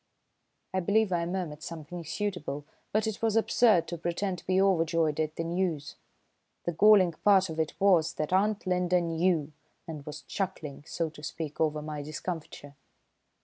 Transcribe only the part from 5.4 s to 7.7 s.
news. The galling part of